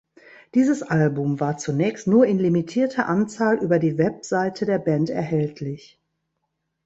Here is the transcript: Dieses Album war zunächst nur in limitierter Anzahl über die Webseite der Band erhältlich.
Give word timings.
Dieses 0.55 0.81
Album 0.81 1.39
war 1.39 1.57
zunächst 1.57 2.07
nur 2.07 2.25
in 2.25 2.39
limitierter 2.39 3.07
Anzahl 3.07 3.59
über 3.59 3.77
die 3.77 3.99
Webseite 3.99 4.65
der 4.65 4.79
Band 4.79 5.11
erhältlich. 5.11 6.01